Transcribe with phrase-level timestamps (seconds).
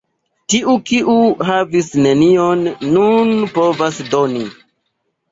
[0.51, 1.17] Tiu, kiu
[1.49, 2.63] havis nenion,
[2.95, 4.43] nun povas doni.